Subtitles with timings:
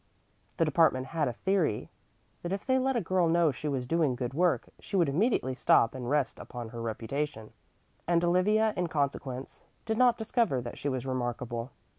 [0.57, 1.91] The department had a theory
[2.41, 5.53] that if they let a girl know she was doing good work she would immediately
[5.53, 7.53] stop and rest upon her reputation;
[8.07, 11.69] and Olivia, in consequence, did not discover that she was remarkable.